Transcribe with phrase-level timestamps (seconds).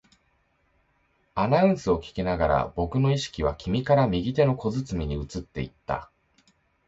[1.35, 6.09] アナウンスを聞きながら、僕の意識は君から右手の小包に移っていった